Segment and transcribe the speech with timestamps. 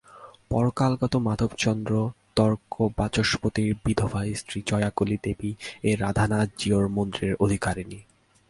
[0.49, 1.93] পরলোকগত মাধবচন্দ্র
[2.35, 5.51] তর্কবাচস্পতির বিধবা স্ত্রী জয়কালী দেবী
[5.83, 7.99] এই রাধানাথ জীউর মন্দিরের অধিকারিণী।